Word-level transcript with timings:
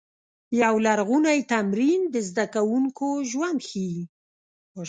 یو 0.63 0.75
لرغونی 0.85 1.39
تمرین 1.51 2.01
د 2.13 2.15
زده 2.29 2.45
کوونکو 2.55 3.07
ژوند 3.31 3.59
ښيي. 3.69 4.01